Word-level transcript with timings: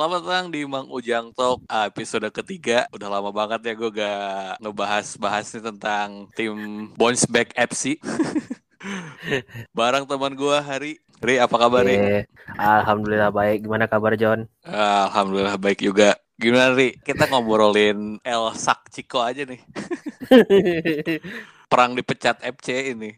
Selamat 0.00 0.24
datang 0.24 0.48
di 0.48 0.64
Mang 0.64 0.88
Ujang 0.88 1.28
Talk 1.36 1.60
ah, 1.68 1.84
episode 1.84 2.24
ketiga. 2.32 2.88
Udah 2.88 3.12
lama 3.12 3.28
banget 3.36 3.68
ya 3.68 3.72
gue 3.76 3.90
gak 4.00 4.56
ngebahas-bahas 4.64 5.52
nih 5.52 5.60
tentang 5.68 6.24
tim 6.32 6.56
Bounce 6.96 7.28
Back 7.28 7.52
FC. 7.52 8.00
Barang 9.76 10.08
teman 10.08 10.32
gue 10.32 10.56
Hari. 10.56 11.04
Ri, 11.20 11.36
apa 11.36 11.52
kabar 11.52 11.84
Ri? 11.84 12.00
Oke, 12.00 12.18
Alhamdulillah 12.56 13.28
baik. 13.28 13.60
Gimana 13.60 13.92
kabar 13.92 14.16
John? 14.16 14.48
Alhamdulillah 14.64 15.60
baik 15.60 15.84
juga. 15.84 16.16
Gimana 16.40 16.72
Ri? 16.72 16.96
Kita 17.04 17.28
ngobrolin 17.28 18.24
El 18.24 18.56
Sak 18.56 18.88
Ciko 18.88 19.20
aja 19.20 19.44
nih. 19.44 19.60
Perang 21.70 21.94
dipecat 21.94 22.42
FC 22.42 22.98
ini. 22.98 23.14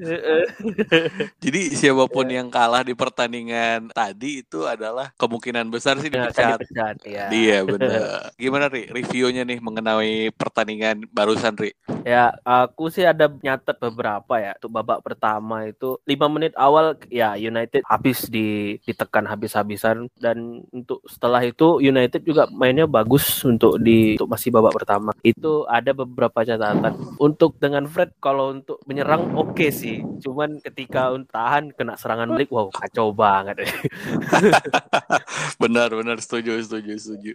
Jadi 1.44 1.60
siapa 1.76 2.08
pun 2.08 2.24
yang 2.24 2.48
kalah 2.48 2.80
di 2.80 2.96
pertandingan 2.96 3.92
tadi 3.92 4.40
itu 4.40 4.64
adalah 4.64 5.12
kemungkinan 5.20 5.68
besar 5.68 6.00
sih 6.00 6.08
Ya, 6.08 6.32
dipecat. 6.32 6.64
dipecat, 6.64 6.96
ya. 7.04 7.28
Iya 7.28 7.58
bener. 7.68 8.00
Gimana 8.40 8.72
Ri? 8.72 8.88
Reviewnya 8.88 9.44
nih 9.44 9.60
mengenai 9.60 10.32
pertandingan 10.32 11.04
barusan 11.12 11.52
Ri? 11.60 11.76
Ya, 12.08 12.32
aku 12.40 12.88
sih 12.88 13.04
ada 13.04 13.28
nyatet 13.28 13.76
beberapa 13.76 14.40
ya. 14.40 14.56
Untuk 14.56 14.72
babak 14.72 15.04
pertama 15.04 15.68
itu 15.68 16.00
5 16.08 16.32
menit 16.32 16.56
awal 16.56 16.96
ya 17.12 17.36
United 17.36 17.84
habis 17.84 18.24
di 18.32 18.80
ditekan 18.88 19.28
habis-habisan 19.28 20.08
dan 20.16 20.64
untuk 20.72 21.04
setelah 21.04 21.44
itu 21.44 21.84
United 21.84 22.24
juga 22.24 22.48
mainnya 22.48 22.88
bagus 22.88 23.44
untuk 23.44 23.76
di 23.76 24.16
untuk 24.16 24.32
masih 24.32 24.48
babak 24.48 24.72
pertama. 24.72 25.12
Itu 25.20 25.68
ada 25.68 25.92
beberapa 25.92 26.40
catatan. 26.40 26.96
Untuk 27.20 27.60
dengan 27.60 27.89
Fred 27.90 28.14
kalau 28.22 28.54
untuk 28.54 28.78
menyerang 28.86 29.34
oke 29.34 29.68
sih. 29.74 30.00
Cuman 30.22 30.62
ketika 30.62 31.10
tahan 31.28 31.74
kena 31.74 31.98
serangan 31.98 32.30
balik 32.30 32.54
wow 32.54 32.70
kacau 32.70 33.10
banget. 33.10 33.66
Benar 35.62 35.92
benar 35.92 36.16
setuju 36.22 36.56
setuju 36.62 36.94
setuju. 36.96 37.32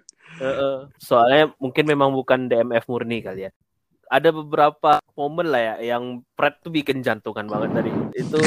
Soalnya 0.98 1.54
mungkin 1.62 1.86
memang 1.86 2.10
bukan 2.16 2.48
DMF 2.50 2.88
murni 2.90 3.22
kali 3.22 3.46
ya. 3.46 3.52
Ada 4.10 4.34
beberapa 4.34 4.98
momen 5.14 5.52
lah 5.52 5.62
ya 5.62 5.96
yang 5.96 6.24
Fred 6.34 6.58
tuh 6.64 6.72
bikin 6.74 7.06
jantungan 7.06 7.46
banget 7.46 7.70
tadi. 7.76 7.92
Itu 8.18 8.40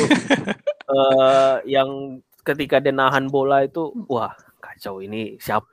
eh 0.97 1.57
yang 1.69 2.19
ketika 2.43 2.81
dia 2.81 2.97
nahan 2.97 3.29
bola 3.29 3.63
itu 3.63 3.93
wah 4.09 4.33
kacau 4.79 5.03
ini 5.03 5.35
siapa 5.43 5.67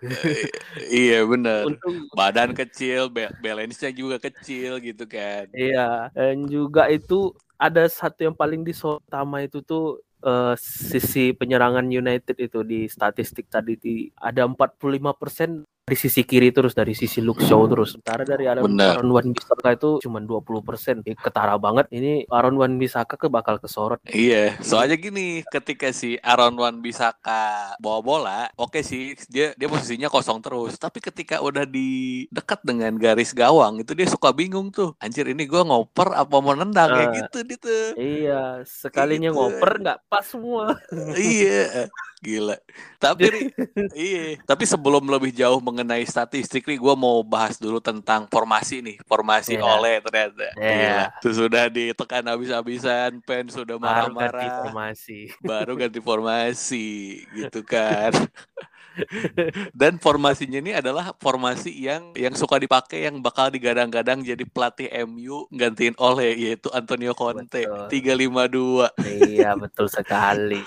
iya 0.89 1.21
benar. 1.29 1.69
untung 1.69 2.09
Badan 2.17 2.57
kecil, 2.57 3.13
ba- 3.13 3.29
balance-nya 3.37 3.93
juga 3.93 4.17
kecil 4.17 4.81
gitu 4.81 5.05
kan. 5.05 5.45
iya 5.53 6.09
dan 6.09 6.49
juga 6.49 6.89
itu 6.89 7.29
ada 7.61 7.85
satu 7.85 8.25
yang 8.25 8.33
paling 8.33 8.65
disotama 8.65 9.45
itu 9.45 9.61
tuh 9.61 10.01
eh, 10.25 10.57
sisi 10.57 11.37
penyerangan 11.37 11.85
United 11.85 12.33
itu 12.41 12.65
di 12.65 12.89
statistik 12.89 13.45
tadi 13.45 13.77
di 13.77 14.09
ada 14.17 14.49
45% 14.49 15.61
dari 15.85 16.01
sisi 16.01 16.25
kiri 16.25 16.49
terus 16.49 16.73
dari 16.73 16.97
sisi 16.97 17.21
Luke 17.21 17.45
Shaw 17.45 17.69
terus 17.69 17.93
sementara 17.93 18.25
dari 18.25 18.49
Aaron. 18.49 18.73
Aaron 18.73 19.05
Wan 19.05 19.29
Bissaka 19.29 19.69
itu 19.69 20.01
cuma 20.01 20.17
20% 20.17 21.05
Ini 21.05 21.13
ketara 21.13 21.61
banget 21.61 21.85
ini 21.93 22.25
Aaron 22.25 22.57
Wan 22.57 22.81
Bissaka 22.81 23.13
ke 23.13 23.29
bakal 23.29 23.61
kesorot 23.61 24.01
Iya, 24.09 24.57
soalnya 24.65 24.97
gini, 24.97 25.45
ketika 25.45 25.93
si 25.93 26.17
Aaron 26.17 26.57
Wan 26.57 26.81
Bisaka 26.81 27.77
bawa 27.77 28.01
bola, 28.01 28.39
oke 28.57 28.81
sih 28.81 29.13
dia 29.29 29.53
dia 29.53 29.69
posisinya 29.69 30.09
kosong 30.09 30.41
terus. 30.41 30.73
Tapi 30.75 30.97
ketika 30.97 31.37
udah 31.37 31.69
di 31.69 32.25
dekat 32.29 32.65
dengan 32.65 32.97
garis 32.97 33.29
gawang, 33.29 33.77
itu 33.77 33.93
dia 33.93 34.09
suka 34.09 34.33
bingung 34.33 34.73
tuh. 34.73 34.97
Anjir 34.97 35.29
ini 35.29 35.45
gua 35.45 35.61
ngoper 35.61 36.17
apa 36.17 36.35
mau 36.35 36.57
nendang 36.57 36.89
kayak 36.89 37.05
Ah. 37.05 37.15
gitu 37.21 37.37
gitu. 37.45 37.75
iya 37.95 38.41
sekalinya 38.63 39.29
Gitu. 39.29 39.37
ngoper 39.37 39.71
nggak 39.77 39.99
pas 40.07 40.25
semua 40.25 40.73
iya, 41.13 41.85
gila. 42.25 42.57
Tapi 42.97 43.29
iya, 43.93 44.41
tapi 44.41 44.65
sebelum 44.65 45.05
lebih 45.05 45.29
jauh 45.29 45.61
mengenai 45.61 46.01
statistik 46.03 46.65
nih, 46.65 46.81
gua 46.81 46.97
mau 46.97 47.21
bahas 47.21 47.61
dulu 47.61 47.77
tentang 47.77 48.25
formasi 48.25 48.81
nih, 48.81 48.97
formasi 49.05 49.53
Iya. 49.53 49.61
oleh 49.61 49.95
ternyata. 50.01 50.49
Iya. 50.57 50.73
Gila. 50.73 51.03
Itu 51.21 51.29
sudah 51.37 51.63
ditekan 51.69 52.25
habis-habisan, 52.25 53.21
pen 53.21 53.45
sudah 53.47 53.77
baru 53.77 54.09
ganti 54.09 54.17
marah-marah. 54.17 54.57
formasi 54.65 55.19
baru 55.39 55.71
ganti 55.77 55.99
formasi 56.01 56.87
gitu 57.31 57.61
kan 57.61 58.09
dan 59.79 59.97
formasinya 60.01 60.59
ini 60.59 60.71
adalah 60.75 61.13
formasi 61.19 61.71
yang 61.73 62.15
yang 62.15 62.33
suka 62.33 62.59
dipakai 62.59 63.07
yang 63.07 63.19
bakal 63.19 63.51
digadang-gadang 63.51 64.23
jadi 64.23 64.43
pelatih 64.47 64.89
MU 65.07 65.47
gantiin 65.51 65.95
oleh 65.99 66.35
yaitu 66.35 66.71
Antonio 66.71 67.13
Conte. 67.15 67.65
Betul. 67.65 68.89
352 68.95 69.29
iya 69.31 69.55
betul 69.55 69.87
sekali. 69.91 70.61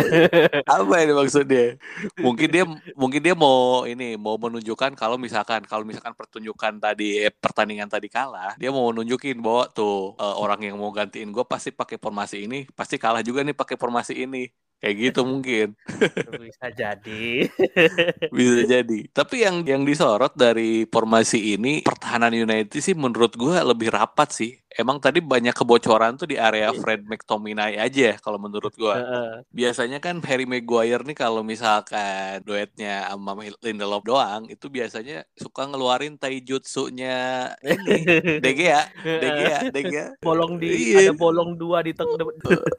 Apa 0.74 0.94
ini 1.02 1.12
maksudnya? 1.14 1.78
Mungkin 2.18 2.48
dia 2.50 2.64
mungkin 2.94 3.20
dia 3.20 3.34
mau 3.36 3.84
ini 3.84 4.14
mau 4.18 4.36
menunjukkan 4.38 4.96
kalau 4.98 5.16
misalkan 5.20 5.62
kalau 5.66 5.82
misalkan 5.86 6.14
pertunjukan 6.14 6.78
tadi 6.78 7.22
eh, 7.24 7.32
pertandingan 7.32 7.90
tadi 7.90 8.08
kalah 8.08 8.54
dia 8.58 8.70
mau 8.70 8.88
nunjukin 8.90 9.38
bahwa 9.40 9.68
tuh 9.70 10.14
eh, 10.18 10.36
orang 10.38 10.60
yang 10.64 10.76
mau 10.78 10.90
gantiin 10.94 11.30
gue 11.30 11.44
pasti 11.46 11.70
pakai 11.74 11.98
formasi 11.98 12.46
ini 12.46 12.66
pasti 12.72 12.96
kalah 12.96 13.20
juga 13.20 13.42
nih 13.44 13.56
pakai 13.56 13.76
formasi 13.76 14.24
ini 14.24 14.48
kayak 14.84 14.96
gitu 15.00 15.20
mungkin. 15.24 15.72
Bisa 16.44 16.68
jadi. 16.76 17.48
Bisa 18.36 18.62
jadi. 18.68 18.98
Tapi 19.08 19.36
yang 19.40 19.64
yang 19.64 19.88
disorot 19.88 20.36
dari 20.36 20.84
formasi 20.84 21.56
ini 21.56 21.80
pertahanan 21.80 22.36
United 22.36 22.76
sih 22.84 22.92
menurut 22.92 23.32
gue 23.32 23.56
lebih 23.64 23.88
rapat 23.88 24.28
sih 24.28 24.52
emang 24.74 24.98
tadi 24.98 25.22
banyak 25.22 25.54
kebocoran 25.54 26.14
tuh 26.14 26.26
di 26.26 26.34
area 26.34 26.74
Fred 26.74 27.06
McTominay 27.06 27.78
aja 27.78 28.18
kalau 28.18 28.36
menurut 28.36 28.74
Heeh. 28.74 29.42
biasanya 29.50 29.98
kan 29.98 30.18
Harry 30.26 30.44
Maguire 30.44 31.02
nih 31.02 31.14
kalau 31.14 31.40
misalkan 31.40 32.42
duetnya 32.42 33.06
sama 33.06 33.34
Lindelof 33.62 34.02
doang 34.02 34.50
itu 34.50 34.66
biasanya 34.66 35.22
suka 35.34 35.70
ngeluarin 35.70 36.18
taijutsu-nya 36.18 37.50
ini 37.62 37.94
De 38.44 38.50
Gea, 38.52 38.82
De 39.04 39.28
Gea, 39.30 39.58
De 39.70 39.80
Gea. 39.82 40.06
bolong 40.20 40.58
di 40.58 40.68
Iya. 40.74 41.08
ada 41.08 41.12
bolong 41.14 41.54
dua 41.54 41.80
di 41.80 41.94
tengah 41.94 42.18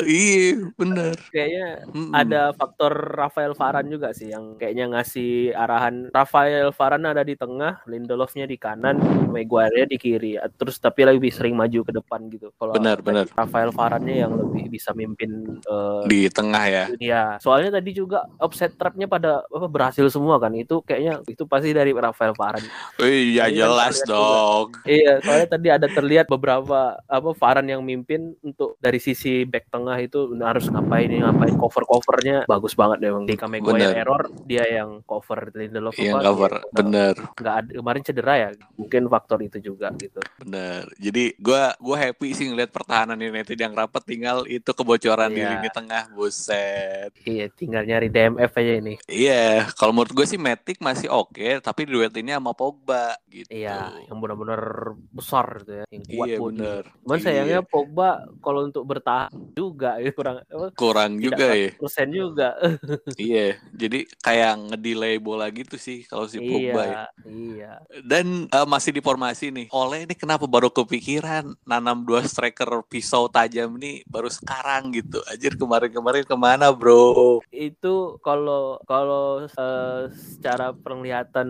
Iya, 0.04 0.70
bener. 0.76 1.16
kayaknya 1.32 1.68
ada 2.12 2.52
faktor 2.54 2.92
Rafael 3.16 3.56
Varane 3.56 3.88
juga 3.88 4.12
sih 4.12 4.30
yang 4.30 4.60
kayaknya 4.60 4.92
ngasih 4.92 5.56
arahan 5.56 6.12
Rafael 6.12 6.70
Varane 6.76 7.08
ada 7.08 7.24
di 7.24 7.34
tengah, 7.34 7.82
Lindelofnya 7.88 8.46
di 8.46 8.58
kanan, 8.60 9.00
Maguire 9.32 9.88
di 9.88 9.96
kiri. 9.96 10.36
Terus 10.58 10.78
tapi 10.78 11.08
lebih 11.08 11.32
sering 11.32 11.56
maju 11.56 11.85
ke 11.86 11.92
depan 11.94 12.26
gitu. 12.34 12.50
Kalau 12.58 12.74
Benar, 12.74 13.00
benar. 13.06 13.30
Rafael 13.38 13.70
Varane 13.70 14.26
yang 14.26 14.34
lebih 14.34 14.74
bisa 14.74 14.92
mimpin 14.98 15.62
eh, 15.62 16.02
di 16.10 16.28
tengah 16.28 16.66
ya. 16.66 16.86
Ya, 16.98 17.24
soalnya 17.38 17.78
tadi 17.78 17.94
juga 17.94 18.26
offset 18.42 18.74
trapnya 18.74 19.06
pada 19.06 19.46
apa, 19.46 19.68
berhasil 19.70 20.10
semua 20.10 20.42
kan. 20.42 20.52
Itu 20.58 20.82
kayaknya 20.82 21.22
itu 21.30 21.46
pasti 21.46 21.72
dari 21.72 21.94
Rafael 21.94 22.34
Varane. 22.34 22.68
Ya 23.06 23.48
kan 23.48 23.56
jelas 23.56 23.96
terlihat 24.02 24.10
dong. 24.10 24.68
Iya, 24.86 25.14
soalnya 25.22 25.48
tadi 25.48 25.68
ada 25.70 25.88
terlihat 25.88 26.26
beberapa 26.28 26.98
apa 27.06 27.30
Varane 27.38 27.78
yang 27.78 27.84
mimpin 27.86 28.34
untuk 28.42 28.76
dari 28.82 28.98
sisi 28.98 29.46
back 29.46 29.70
tengah 29.70 29.98
itu 30.02 30.32
harus 30.42 30.66
ngapain 30.72 31.08
ini 31.10 31.22
ngapain 31.22 31.56
cover-covernya 31.56 32.50
bagus 32.50 32.74
banget 32.74 32.98
deh 33.06 33.12
Bang. 33.14 33.26
Di 33.30 33.36
Maguire 33.38 33.94
error 33.94 34.24
dia 34.50 34.66
yang 34.66 35.06
cover 35.06 35.54
Lindelof 35.54 35.96
Yang 35.96 36.18
apa, 36.18 36.26
cover, 36.26 36.54
bener, 36.74 37.14
nggak 37.38 37.56
ada 37.62 37.72
kemarin 37.78 38.02
cedera 38.04 38.34
ya. 38.36 38.50
Mungkin 38.76 39.02
faktor 39.08 39.40
itu 39.46 39.58
juga 39.62 39.94
gitu. 40.00 40.20
bener. 40.42 40.90
Jadi 40.98 41.38
gua 41.38 41.75
gua 41.78 41.98
happy 42.00 42.32
sih 42.32 42.46
ngeliat 42.46 42.70
pertahanan 42.70 43.16
United 43.16 43.54
yang 43.54 43.72
rapat 43.72 44.04
tinggal 44.04 44.44
itu 44.44 44.68
kebocoran 44.68 45.28
di 45.28 45.38
Iya. 45.38 45.52
lini 45.54 45.70
tengah, 45.70 46.04
buset. 46.10 47.12
Iya, 47.22 47.46
tinggal 47.50 47.84
nyari 47.84 48.08
DMF 48.08 48.52
aja 48.52 48.74
ini. 48.76 48.94
Iya, 49.06 49.46
kalau 49.74 49.92
menurut 49.92 50.14
gue 50.14 50.26
sih 50.26 50.36
Matic 50.36 50.78
masih 50.80 51.08
oke, 51.08 51.34
tapi 51.60 51.84
duet 51.84 52.12
ini 52.14 52.30
sama 52.30 52.52
Pogba 52.52 53.16
gitu. 53.26 53.50
Iya, 53.50 53.96
yang 54.06 54.18
benar-benar 54.18 54.62
besar 55.10 55.62
gitu 55.62 55.72
ya, 55.74 55.86
yang 55.88 56.04
kuat 56.06 56.28
Iya 56.28 56.38
body. 56.38 56.50
bener. 56.54 56.82
Cuman 57.02 57.16
Iya. 57.16 57.24
sayangnya 57.24 57.60
Pogba 57.62 58.10
kalau 58.40 58.60
untuk 58.64 58.84
bertahan 58.84 59.30
juga 59.54 59.98
ya 59.98 60.12
kurang 60.12 60.38
kurang 60.74 61.12
tidak 61.16 61.24
juga 61.26 61.48
ya. 61.50 61.70
100% 61.74 62.10
juga. 62.12 62.50
Iya, 63.18 63.48
jadi 63.72 64.00
kayak 64.20 64.52
ngedelay 64.68 65.16
bola 65.18 65.48
gitu 65.48 65.76
sih 65.76 66.04
kalau 66.04 66.28
si 66.28 66.38
Pogba 66.38 66.84
ya. 66.84 66.92
iya, 66.92 67.06
iya. 67.26 67.72
Dan 68.02 68.46
eh, 68.46 68.68
masih 68.68 68.92
di 68.92 69.00
formasi 69.00 69.50
nih. 69.50 69.68
Oleh 69.72 70.04
ini 70.04 70.14
kenapa 70.14 70.44
baru 70.46 70.68
kepikiran 70.68 71.55
nanam 71.64 72.04
dua 72.04 72.26
striker 72.28 72.68
pisau 72.92 73.32
tajam 73.32 73.80
nih 73.80 74.04
baru 74.12 74.28
sekarang 74.28 74.92
gitu. 74.92 75.24
Anjir 75.32 75.56
kemarin-kemarin 75.56 76.28
ke 76.28 76.36
mana 76.36 76.76
bro? 76.76 77.40
Itu 77.54 78.20
kalau 78.20 78.84
kalau 78.84 79.48
eh, 79.48 80.02
secara 80.12 80.76
penglihatan 80.76 81.48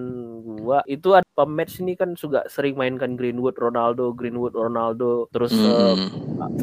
gua 0.62 0.86
itu 0.86 1.18
ada 1.18 1.26
pematch 1.34 1.82
ini 1.82 1.98
kan 1.98 2.14
juga 2.14 2.46
sering 2.46 2.78
mainkan 2.78 3.18
Greenwood 3.18 3.58
Ronaldo, 3.58 4.14
Greenwood 4.14 4.54
Ronaldo 4.54 5.28
terus 5.34 5.52
eh, 5.56 5.96
Hmm, 5.96 6.12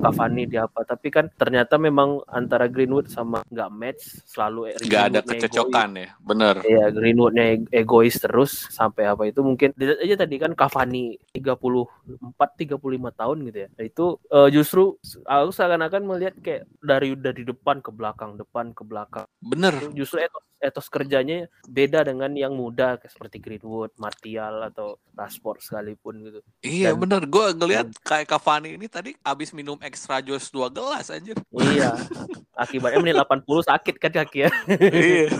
Cavani 0.02 0.44
di 0.44 0.60
apa 0.60 0.84
tapi 0.84 1.08
kan 1.08 1.32
ternyata 1.32 1.80
memang 1.80 2.20
antara 2.28 2.68
Greenwood 2.68 3.08
sama 3.08 3.40
nggak 3.48 3.70
match 3.72 4.02
selalu 4.28 4.76
nggak 4.84 5.04
ada 5.08 5.20
kecocokan 5.24 5.90
ya, 5.96 6.08
bener. 6.20 6.54
Iya, 6.62 6.84
Greenwoodnya 6.92 7.44
eg- 7.56 7.70
egois 7.72 8.16
terus 8.20 8.68
sampai 8.68 9.08
apa 9.08 9.24
itu 9.24 9.40
mungkin 9.40 9.72
dilihat 9.72 10.00
aja 10.04 10.14
tadi 10.26 10.36
kan 10.36 10.52
Cavani 10.52 11.16
34 11.32 12.50
35 12.60 13.12
tahun 13.16 13.31
tahun 13.32 13.48
gitu 13.48 13.58
ya. 13.64 13.68
Itu 13.80 14.06
uh, 14.28 14.48
justru 14.52 15.00
aku 15.24 15.50
seakan-akan 15.56 16.02
melihat 16.04 16.34
kayak 16.44 16.68
dari 16.84 17.16
dari 17.16 17.42
depan 17.48 17.80
ke 17.80 17.88
belakang, 17.88 18.36
depan 18.36 18.76
ke 18.76 18.84
belakang. 18.84 19.24
Bener. 19.40 19.72
Itu 19.80 20.04
justru 20.04 20.20
etos, 20.20 20.44
etos 20.60 20.86
kerjanya 20.92 21.48
beda 21.64 22.04
dengan 22.04 22.28
yang 22.36 22.52
muda 22.52 23.00
kayak 23.00 23.08
seperti 23.08 23.40
Greenwood, 23.40 23.96
Martial 23.96 24.68
atau 24.68 25.00
Rashford 25.16 25.64
sekalipun 25.64 26.14
gitu. 26.28 26.40
Iya 26.60 26.92
Dan, 26.92 27.08
bener. 27.08 27.22
Gue 27.24 27.56
ngeliat 27.56 27.88
hmm. 27.88 28.04
kayak 28.04 28.28
Cavani 28.28 28.76
ini 28.76 28.86
tadi 28.92 29.16
abis 29.24 29.56
minum 29.56 29.80
extra 29.80 30.20
jus 30.20 30.52
dua 30.52 30.68
gelas 30.68 31.08
anjir. 31.08 31.40
Iya. 31.48 31.96
Akibatnya 32.62 33.00
menit 33.00 33.16
80 33.16 33.64
sakit 33.64 33.94
kan 33.96 34.12
kaki 34.12 34.38
ya. 34.44 34.50
iya. 34.92 35.32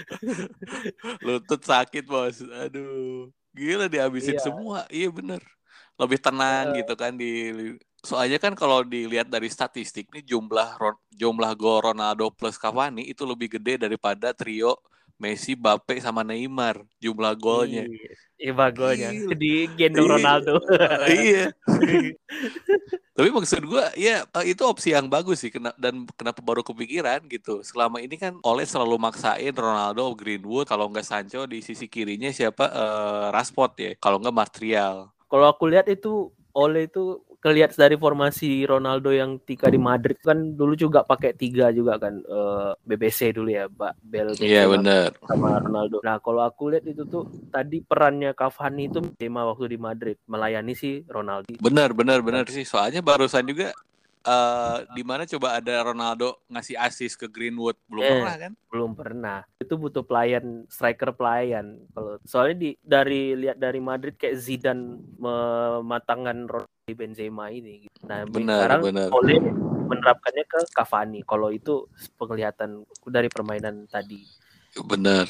Lutut 1.26 1.60
sakit 1.60 2.08
bos. 2.08 2.40
Aduh. 2.40 3.28
Gila 3.56 3.88
dihabisin 3.88 4.36
iya. 4.36 4.42
semua. 4.42 4.84
Iya 4.92 5.08
bener. 5.12 5.40
Lebih 5.96 6.18
tenang 6.20 6.72
uh, 6.72 6.76
gitu 6.76 6.94
kan 6.94 7.16
di 7.16 7.32
soalnya 8.06 8.38
kan 8.38 8.54
kalau 8.54 8.86
dilihat 8.86 9.26
dari 9.26 9.50
statistik 9.50 10.12
nih 10.14 10.22
jumlah 10.22 10.78
jumlah 11.10 11.52
gol 11.58 11.82
Ronaldo 11.90 12.30
plus 12.30 12.54
Cavani 12.54 13.02
itu 13.10 13.26
lebih 13.26 13.58
gede 13.58 13.82
daripada 13.82 14.30
trio 14.30 14.78
Messi, 15.16 15.56
Bape 15.56 15.96
sama 15.96 16.20
Neymar 16.20 16.84
jumlah 17.00 17.32
golnya. 17.40 17.88
Iya, 17.88 18.52
iya 18.52 18.68
golnya. 18.68 19.08
Di 19.32 19.64
gendong 19.72 20.20
Ronaldo. 20.20 20.60
iya. 21.08 21.48
Tapi 23.16 23.28
maksud 23.32 23.64
gue 23.64 23.84
ya 23.96 24.28
itu 24.44 24.62
opsi 24.68 24.92
yang 24.92 25.08
bagus 25.08 25.40
sih 25.40 25.48
dan 25.80 26.04
kenapa 26.20 26.44
baru 26.44 26.60
kepikiran 26.60 27.24
gitu. 27.32 27.64
Selama 27.64 28.04
ini 28.04 28.20
kan 28.20 28.36
oleh 28.44 28.68
selalu 28.68 29.00
maksain 29.00 29.56
Ronaldo, 29.56 30.12
Greenwood, 30.12 30.68
kalau 30.68 30.92
nggak 30.92 31.08
Sancho 31.08 31.48
di 31.48 31.64
sisi 31.64 31.88
kirinya 31.88 32.28
siapa 32.28 32.68
uh, 32.68 33.26
Rashford 33.32 33.72
ya, 33.80 33.90
kalau 33.96 34.20
nggak 34.20 34.36
Martial. 34.36 35.15
Kalau 35.26 35.46
aku 35.50 35.66
lihat 35.70 35.90
itu 35.90 36.30
oleh 36.56 36.88
itu 36.88 37.20
kelihat 37.44 37.76
dari 37.76 38.00
formasi 38.00 38.64
Ronaldo 38.64 39.12
yang 39.12 39.36
tiga 39.44 39.68
di 39.68 39.76
Madrid 39.76 40.16
kan 40.24 40.56
dulu 40.56 40.72
juga 40.72 41.04
pakai 41.04 41.36
tiga 41.36 41.68
juga 41.68 42.00
kan 42.00 42.18
uh, 42.26 42.72
eh, 42.72 42.96
BBC 42.96 43.36
dulu 43.36 43.52
ya 43.52 43.68
Pak 43.68 43.92
Bel 44.00 44.32
Iya 44.40 44.64
yeah, 44.64 44.66
benar 44.66 45.12
sama 45.28 45.60
Ronaldo. 45.60 46.00
Nah 46.00 46.16
kalau 46.24 46.42
aku 46.42 46.72
lihat 46.72 46.88
itu 46.88 47.04
tuh 47.04 47.28
tadi 47.52 47.84
perannya 47.84 48.32
Cavani 48.32 48.88
itu 48.88 49.04
tema 49.20 49.44
waktu 49.44 49.76
di 49.76 49.78
Madrid 49.78 50.16
melayani 50.24 50.72
si 50.72 51.04
Ronaldo. 51.06 51.60
Benar 51.60 51.92
benar 51.92 52.24
benar 52.24 52.48
sih 52.48 52.64
soalnya 52.64 53.04
barusan 53.04 53.44
juga 53.44 53.76
uh, 54.26 54.84
di 54.92 55.02
mana 55.06 55.24
coba 55.24 55.62
ada 55.62 55.74
Ronaldo 55.86 56.42
ngasih 56.50 56.76
assist 56.76 57.16
ke 57.16 57.30
Greenwood 57.30 57.78
belum 57.86 58.02
eh, 58.02 58.10
pernah 58.10 58.36
kan? 58.36 58.52
Belum 58.68 58.90
pernah. 58.92 59.38
Itu 59.62 59.78
butuh 59.78 60.02
pelayan 60.02 60.66
striker 60.66 61.14
pelayan. 61.14 61.86
Kalau 61.94 62.18
soalnya 62.26 62.56
di 62.58 62.70
dari 62.82 63.38
lihat 63.38 63.56
dari 63.56 63.80
Madrid 63.80 64.18
kayak 64.18 64.36
Zidane 64.36 64.98
mematangkan 65.16 66.50
di 66.86 66.94
Benzema 66.94 67.48
ini. 67.48 67.86
Nah 68.04 68.26
benar, 68.26 68.58
sekarang 68.66 68.82
benar. 68.84 69.08
Oleh 69.14 69.38
menerapkannya 69.86 70.44
ke 70.44 70.58
Cavani. 70.74 71.20
Kalau 71.22 71.48
itu 71.54 71.86
penglihatan 72.18 72.82
dari 73.06 73.30
permainan 73.30 73.86
tadi. 73.86 74.46
Bener, 74.76 75.24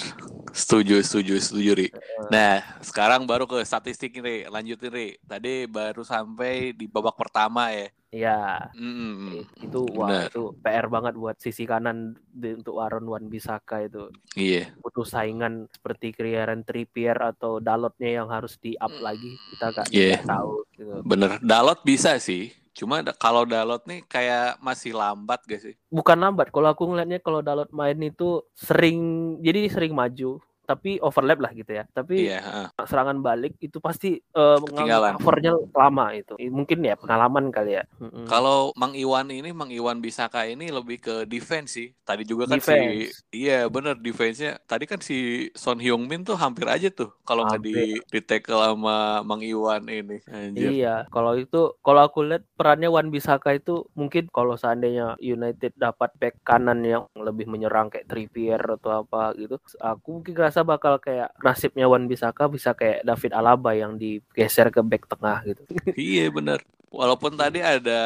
setuju, 0.51 0.99
setuju, 1.07 1.39
setuju, 1.39 1.71
Ri. 1.79 1.89
Nah, 2.35 2.67
sekarang 2.83 3.31
baru 3.31 3.47
ke 3.47 3.63
statistik 3.63 4.19
nih, 4.19 4.51
lanjutin, 4.51 4.91
Ri. 4.91 5.23
Tadi 5.23 5.71
baru 5.71 6.03
sampai 6.03 6.75
di 6.75 6.91
babak 6.91 7.15
pertama 7.15 7.71
ya. 7.71 7.87
Iya. 8.17 8.73
Mm, 8.73 9.45
itu 9.61 9.81
wah 9.93 10.25
itu 10.25 10.57
PR 10.65 10.89
banget 10.89 11.15
buat 11.21 11.37
sisi 11.37 11.69
kanan 11.69 12.17
di, 12.33 12.57
untuk 12.57 12.81
Aaron 12.81 13.05
Wan 13.05 13.29
Bisaka 13.29 13.85
itu. 13.85 14.09
Iya. 14.33 14.73
Butuh 14.81 15.05
saingan 15.05 15.69
seperti 15.69 16.17
Kieran 16.17 16.65
Trippier 16.65 17.17
atau 17.21 17.61
Dalotnya 17.61 18.25
yang 18.25 18.29
harus 18.33 18.57
di 18.57 18.73
up 18.81 18.93
lagi. 19.05 19.37
Kita 19.53 19.77
gak, 19.77 19.89
yeah. 19.93 20.25
tahu. 20.25 20.65
Gitu. 20.73 21.05
Bener, 21.05 21.37
Dalot 21.45 21.85
bisa 21.85 22.17
sih. 22.17 22.53
Cuma 22.77 23.01
kalau 23.17 23.49
Dalot 23.49 23.85
nih 23.89 24.05
kayak 24.05 24.61
masih 24.61 24.97
lambat 24.97 25.45
gak 25.45 25.61
sih? 25.65 25.75
Bukan 25.93 26.17
lambat. 26.17 26.49
Kalau 26.53 26.73
aku 26.73 26.89
ngeliatnya 26.89 27.21
kalau 27.21 27.41
Dalot 27.45 27.69
main 27.73 27.97
itu 28.01 28.41
sering 28.57 28.99
jadi 29.45 29.69
sering 29.69 29.93
maju 29.97 30.41
tapi 30.67 30.99
overlap 30.99 31.39
lah 31.39 31.55
gitu 31.55 31.73
ya. 31.73 31.87
Tapi 31.87 32.29
yeah, 32.35 32.69
uh. 32.75 32.85
serangan 32.85 33.23
balik 33.23 33.55
itu 33.63 33.79
pasti 33.79 34.19
uh, 34.35 34.59
covernya 34.61 35.55
lama 35.73 36.07
itu. 36.13 36.35
Mungkin 36.51 36.83
ya 36.83 36.99
pengalaman 36.99 37.55
kali 37.55 37.79
ya. 37.79 37.85
Mm-hmm. 38.03 38.27
Kalau 38.27 38.75
Mang 38.75 38.99
Iwan 38.99 39.31
ini 39.31 39.55
Mang 39.55 39.71
Iwan 39.71 40.03
Bisaka 40.03 40.45
ini 40.45 40.69
lebih 40.69 40.99
ke 40.99 41.15
defense 41.25 41.79
sih. 41.79 41.95
Tadi 42.03 42.27
juga 42.27 42.51
kan 42.51 42.59
defense. 42.59 43.15
si 43.15 43.47
iya 43.47 43.71
bener 43.71 43.97
defense-nya. 43.97 44.59
Tadi 44.67 44.85
kan 44.85 44.99
si 44.99 45.49
Son 45.55 45.79
Hyung 45.79 46.11
Min 46.11 46.27
tuh 46.27 46.35
hampir 46.35 46.67
aja 46.67 46.91
tuh 46.91 47.15
kalau 47.23 47.47
nggak 47.47 47.63
di 47.63 48.03
di 48.03 48.21
tackle 48.21 48.75
sama 48.75 49.23
Mang 49.23 49.47
Iwan 49.47 49.87
ini. 49.87 50.19
Anjir. 50.27 50.75
Iya, 50.75 51.07
kalau 51.15 51.39
itu 51.39 51.79
kalau 51.85 52.03
aku 52.03 52.27
lihat 52.27 52.43
perannya 52.59 52.91
Wan 52.91 53.15
Bisaka 53.15 53.55
itu 53.55 53.87
mungkin 53.95 54.27
kalau 54.35 54.59
seandainya 54.59 55.15
United 55.23 55.77
dapat 55.79 56.11
back 56.19 56.43
kanan 56.43 56.83
yang 56.83 57.05
lebih 57.15 57.47
menyerang 57.47 57.93
kayak 57.93 58.09
Trippier 58.11 58.59
atau 58.59 59.05
apa 59.05 59.37
gitu, 59.39 59.61
aku 59.79 60.21
mungkin 60.21 60.35
rasa 60.57 60.65
bakal 60.65 60.97
kayak 60.97 61.37
nasibnya 61.45 61.85
Wan 61.85 62.09
Bisaka 62.09 62.49
bisa 62.49 62.73
kayak 62.73 63.05
David 63.05 63.37
Alaba 63.37 63.77
yang 63.77 64.01
digeser 64.01 64.73
ke 64.73 64.81
back 64.81 65.05
tengah 65.05 65.45
gitu. 65.45 65.61
iya 66.01 66.33
benar. 66.33 66.65
Walaupun 66.89 67.37
tadi 67.37 67.61
ada 67.61 68.01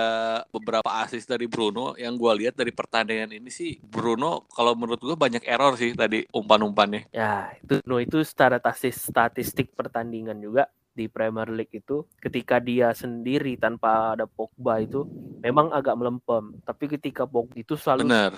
beberapa 0.50 0.91
asis 1.06 1.23
dari 1.23 1.47
Bruno 1.47 1.94
yang 1.94 2.19
gue 2.19 2.43
lihat 2.43 2.58
dari 2.58 2.75
pertandingan 2.75 3.31
ini 3.31 3.47
sih 3.47 3.79
Bruno 3.79 4.50
kalau 4.50 4.75
menurut 4.75 4.99
gue 4.99 5.14
banyak 5.14 5.47
error 5.47 5.79
sih 5.79 5.94
tadi 5.94 6.26
umpan-umpannya. 6.35 7.14
Ya 7.14 7.55
itu 7.62 7.79
Bruno 7.87 8.02
itu 8.02 8.19
secara 8.26 8.58
statistik 8.75 9.70
pertandingan 9.79 10.43
juga 10.43 10.67
di 10.95 11.07
Premier 11.07 11.49
League 11.49 11.73
itu 11.73 12.05
ketika 12.19 12.59
dia 12.59 12.91
sendiri 12.91 13.55
tanpa 13.57 14.19
ada 14.19 14.27
Pogba 14.27 14.83
itu 14.83 15.07
memang 15.41 15.71
agak 15.71 15.95
melempem 15.97 16.59
tapi 16.67 16.91
ketika 16.91 17.25
Pogba 17.25 17.57
itu 17.57 17.79
selalu 17.79 18.11
Benar. 18.11 18.33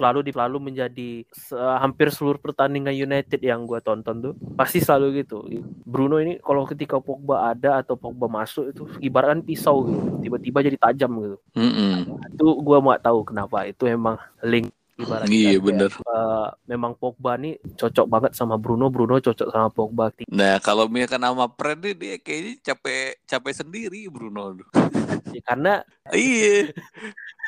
selalu 0.00 0.18
di 0.24 0.30
selalu 0.32 0.56
menjadi 0.58 1.10
hampir 1.78 2.08
seluruh 2.10 2.40
pertandingan 2.40 2.96
United 2.96 3.40
yang 3.44 3.68
gue 3.68 3.78
tonton 3.84 4.16
tuh 4.20 4.34
pasti 4.56 4.80
selalu 4.80 5.22
gitu 5.24 5.44
Bruno 5.84 6.18
ini 6.18 6.40
kalau 6.40 6.64
ketika 6.64 6.98
Pogba 6.98 7.52
ada 7.52 7.80
atau 7.84 7.94
Pogba 7.94 8.26
masuk 8.26 8.72
itu 8.72 8.82
ibaratkan 9.04 9.44
pisau 9.44 9.84
gitu 9.86 10.18
tiba-tiba 10.24 10.58
jadi 10.64 10.76
tajam 10.80 11.12
gitu 11.20 11.38
mm 11.54 11.70
-hmm. 11.70 11.94
itu 12.34 12.46
gue 12.58 12.78
mau 12.80 12.96
tahu 12.96 13.22
kenapa 13.28 13.68
itu 13.68 13.84
emang 13.84 14.16
link 14.42 14.72
ibaratnya 14.98 15.30
iya 15.30 15.56
bener. 15.62 15.90
uh, 16.02 16.50
memang 16.66 16.98
Pogba 16.98 17.38
nih 17.38 17.62
cocok 17.78 18.06
banget 18.10 18.32
sama 18.34 18.58
Bruno 18.58 18.90
Bruno 18.90 19.22
cocok 19.22 19.48
sama 19.48 19.70
Pogba. 19.70 20.10
Nah 20.26 20.58
kalau 20.58 20.90
misalkan 20.90 21.22
sama 21.22 21.46
Fred 21.54 21.78
nih 21.86 21.94
dia 21.94 22.16
kayaknya 22.18 22.52
capek 22.66 23.22
capek 23.24 23.54
sendiri 23.54 24.10
Bruno 24.10 24.58
ya, 25.30 25.40
karena 25.46 25.74
iya. 26.10 26.74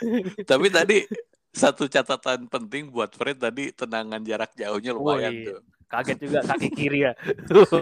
Tapi 0.51 0.67
tadi 0.73 1.05
satu 1.51 1.91
catatan 1.91 2.47
penting 2.47 2.89
buat 2.89 3.11
Fred 3.13 3.43
tadi 3.43 3.75
tenangan 3.75 4.23
jarak 4.23 4.55
jauhnya 4.55 4.95
lumayan 4.95 5.35
iya. 5.35 5.47
tuh. 5.51 5.61
kaget 5.91 6.19
juga 6.23 6.39
kaki 6.47 6.69
kiri 6.79 7.01
ya. 7.03 7.13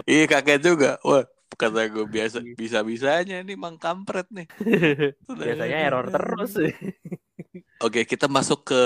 Iya 0.09 0.25
kaget 0.25 0.61
juga. 0.65 0.97
Wah 1.05 1.23
kata 1.59 1.91
gue 1.93 2.05
biasa 2.09 2.41
bisa 2.57 2.81
bisanya 2.81 3.45
nih 3.45 3.53
mang 3.53 3.77
kampret 3.77 4.25
nih. 4.33 4.49
Biasanya 5.39 5.77
error 5.77 6.05
terus 6.09 6.57
Oke, 7.79 8.03
kita 8.03 8.27
masuk 8.27 8.75
ke 8.75 8.83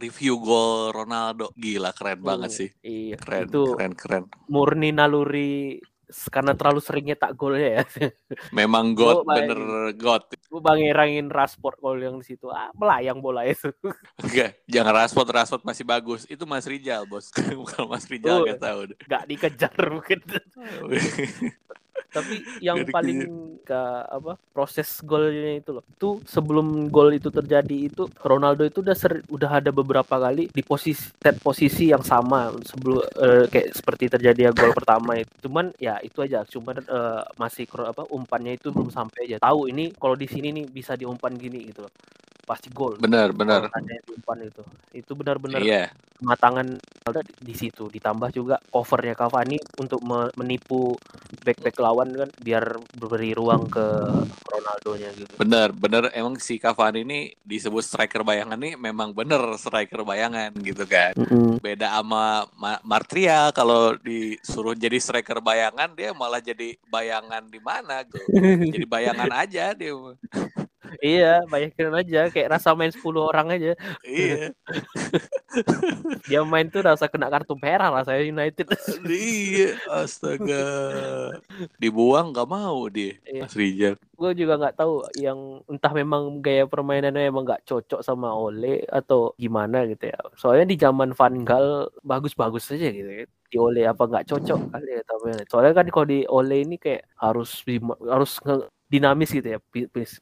review 0.00 0.40
gol 0.40 0.96
Ronaldo. 0.96 1.52
Gila, 1.52 1.92
keren 1.92 2.24
banget 2.24 2.50
sih. 2.56 2.70
Iya, 2.80 3.20
keren, 3.20 3.52
itu 3.52 3.76
keren, 3.76 3.92
keren. 3.92 4.24
Murni 4.48 4.96
naluri 4.96 5.76
karena 6.32 6.56
terlalu 6.56 6.80
seringnya 6.80 7.16
tak 7.20 7.36
golnya 7.36 7.80
ya. 7.80 7.84
Memang 8.56 8.96
god, 8.96 9.28
bener 9.28 9.92
god. 9.92 10.24
Gue 10.48 10.60
bangirangin 10.64 11.28
Rashford 11.28 11.76
gol 11.84 12.00
yang 12.00 12.16
di 12.16 12.32
situ. 12.32 12.48
Ah, 12.48 12.72
melayang 12.72 13.20
bola 13.20 13.44
itu. 13.44 13.68
Enggak, 14.24 14.56
jangan 14.64 14.92
Rashford, 15.04 15.28
Rashford 15.28 15.64
masih 15.68 15.84
bagus. 15.84 16.24
Itu 16.32 16.48
Mas 16.48 16.64
Rijal, 16.64 17.04
Bos. 17.04 17.28
Bukan 17.60 17.84
Mas 17.92 18.08
Rijal, 18.08 18.40
oh, 18.40 18.48
gak 18.48 18.60
tahu. 18.64 18.80
Gak 19.04 19.24
dikejar 19.28 19.76
mungkin. 19.92 20.18
Tapi 22.08 22.40
yang 22.64 22.88
paling 22.88 23.28
ke 23.62 23.80
apa 24.08 24.40
proses 24.52 25.04
golnya 25.04 25.60
itu 25.60 25.70
loh. 25.76 25.84
Itu 25.84 26.08
sebelum 26.24 26.88
gol 26.88 27.12
itu 27.16 27.28
terjadi 27.28 27.76
itu 27.92 28.08
Ronaldo 28.24 28.64
itu 28.64 28.80
udah 28.80 28.96
ser, 28.96 29.20
udah 29.28 29.60
ada 29.60 29.70
beberapa 29.70 30.16
kali 30.16 30.48
di 30.48 30.62
posisi 30.64 31.12
set 31.12 31.36
posisi 31.40 31.92
yang 31.92 32.00
sama 32.00 32.52
sebelum 32.64 33.04
uh, 33.04 33.44
kayak 33.52 33.76
seperti 33.76 34.04
terjadi 34.08 34.48
ya 34.48 34.52
gol 34.56 34.72
pertama 34.72 35.20
itu. 35.20 35.30
Cuman 35.44 35.72
ya 35.76 36.00
itu 36.00 36.24
aja 36.24 36.44
cuman 36.48 36.80
uh, 36.88 37.22
masih 37.36 37.68
apa 37.84 38.08
umpannya 38.08 38.56
itu 38.56 38.72
belum 38.72 38.88
sampai 38.88 39.28
aja. 39.28 39.36
Tahu 39.40 39.68
ini 39.68 39.92
kalau 39.92 40.16
di 40.16 40.24
sini 40.24 40.50
nih 40.52 40.64
bisa 40.68 40.96
diumpan 40.96 41.36
gini 41.36 41.68
gitu 41.68 41.84
loh 41.84 41.92
pasti 42.48 42.72
gol. 42.72 42.96
Benar, 42.96 43.36
benar. 43.36 43.68
Umpan 44.08 44.40
itu. 44.40 44.64
Itu 44.96 45.12
benar-benar 45.12 45.60
Iya, 45.60 45.92
kematangan 46.16 46.80
di- 46.80 47.36
di 47.44 47.54
situ 47.54 47.92
ditambah 47.92 48.32
juga 48.32 48.56
covernya 48.72 49.12
Cavani 49.12 49.60
untuk 49.76 50.00
me- 50.00 50.32
menipu 50.32 50.96
back-back 51.44 51.76
lawan 51.76 52.08
kan 52.10 52.30
biar 52.40 52.64
beri 52.96 53.36
ruang 53.36 53.68
ke 53.68 53.84
Ronaldo-nya 54.48 55.12
gitu. 55.12 55.32
benar, 55.36 55.76
benar. 55.76 56.08
Emang 56.16 56.40
si 56.40 56.56
Cavani 56.56 57.04
ini 57.04 57.18
disebut 57.44 57.84
striker 57.84 58.24
bayangan 58.24 58.56
nih 58.56 58.74
memang 58.74 59.12
bener 59.12 59.40
striker 59.60 60.00
bayangan 60.02 60.56
gitu 60.56 60.88
kan. 60.88 61.12
Mm-mm. 61.20 61.60
Beda 61.60 61.92
sama 61.92 62.48
Ma- 62.56 62.80
Martial 62.80 63.52
kalau 63.52 63.92
disuruh 64.00 64.72
jadi 64.72 64.96
striker 64.96 65.44
bayangan 65.44 65.92
dia 65.92 66.16
malah 66.16 66.40
jadi 66.40 66.76
bayangan 66.88 67.44
di 67.44 67.60
mana 67.60 68.00
gitu. 68.08 68.24
Jadi 68.78 68.86
bayangan 68.86 69.30
aja 69.34 69.74
dia. 69.74 69.92
Iya, 70.98 71.42
bayangin 71.46 71.92
aja 71.92 72.20
kayak 72.28 72.56
rasa 72.56 72.72
main 72.72 72.90
10 72.90 73.02
orang 73.20 73.48
aja. 73.54 73.72
Iya. 74.02 74.52
Dia 76.28 76.40
main 76.44 76.68
tuh 76.68 76.84
rasa 76.84 77.08
kena 77.08 77.28
kartu 77.28 77.56
merah 77.56 77.88
lah 77.88 78.04
saya 78.04 78.20
United. 78.22 78.68
iya, 79.08 79.76
astaga. 79.88 80.64
Dibuang 81.76 82.30
nggak 82.30 82.48
mau 82.48 82.86
dia, 82.88 83.16
Iya. 83.24 83.44
Mas 83.44 83.54
Rijal. 83.54 83.94
gue 84.18 84.30
juga 84.34 84.58
nggak 84.58 84.76
tahu 84.76 84.94
yang 85.14 85.62
entah 85.70 85.94
memang 85.94 86.42
gaya 86.42 86.66
permainannya 86.66 87.30
emang 87.30 87.46
nggak 87.46 87.62
cocok 87.64 88.02
sama 88.02 88.34
Ole 88.34 88.82
atau 88.84 89.32
gimana 89.34 89.86
gitu 89.86 90.10
ya. 90.10 90.18
Soalnya 90.34 90.66
di 90.66 90.76
zaman 90.76 91.14
Van 91.14 91.46
Gaal 91.46 91.86
bagus-bagus 92.02 92.66
aja 92.74 92.90
gitu 92.90 93.06
ya. 93.06 93.24
Di 93.48 93.56
Ole 93.56 93.86
apa 93.86 94.04
nggak 94.04 94.26
cocok 94.28 94.60
kali 94.68 94.90
ya 94.92 95.02
tapi 95.06 95.26
soalnya 95.46 95.72
kan 95.72 95.86
kalau 95.88 96.04
di 96.04 96.26
Ole 96.26 96.66
ini 96.66 96.76
kayak 96.76 97.06
harus 97.16 97.62
harus 98.04 98.32
nge- 98.42 98.68
dinamis 98.88 99.28
gitu 99.28 99.44
ya 99.44 99.58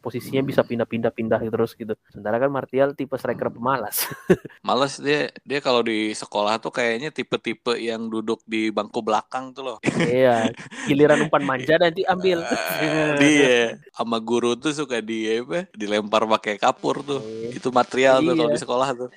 posisinya 0.02 0.42
bisa 0.42 0.66
pindah-pindah 0.66 1.14
pindah 1.14 1.38
terus 1.38 1.78
gitu. 1.78 1.94
Sementara 2.10 2.42
kan 2.42 2.50
Martial 2.50 2.98
tipe 2.98 3.14
striker 3.14 3.54
pemalas. 3.54 4.10
Males 4.66 4.98
dia 4.98 5.30
dia 5.46 5.62
kalau 5.62 5.86
di 5.86 6.10
sekolah 6.10 6.58
tuh 6.58 6.74
kayaknya 6.74 7.14
tipe-tipe 7.14 7.78
yang 7.78 8.10
duduk 8.10 8.42
di 8.42 8.74
bangku 8.74 9.06
belakang 9.06 9.54
tuh 9.54 9.62
loh. 9.62 9.78
iya 10.02 10.50
giliran 10.90 11.22
umpan 11.22 11.46
manja 11.46 11.78
nanti 11.78 12.02
ambil. 12.10 12.42
Dia 13.22 13.78
sama 13.96 14.20
guru 14.20 14.52
tuh 14.54 14.70
suka 14.70 15.00
di 15.00 15.24
apa? 15.26 15.64
Dilempar 15.72 16.28
pakai 16.28 16.54
kapur 16.56 17.00
tuh. 17.00 17.18
Iya. 17.18 17.56
Itu 17.56 17.68
material 17.70 18.20
tuh 18.20 18.34
kalau 18.34 18.44
Iya. 18.44 18.52
di 18.52 18.60
sekolah 18.60 18.88
tuh. 18.92 19.08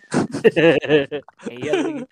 iya 1.52 1.72
lagi. 1.76 2.04